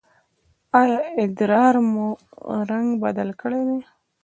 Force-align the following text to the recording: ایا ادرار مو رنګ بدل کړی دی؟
ایا 0.81 0.99
ادرار 1.21 1.75
مو 1.91 2.05
رنګ 2.69 2.87
بدل 3.03 3.29
کړی 3.41 3.61
دی؟ 3.67 3.79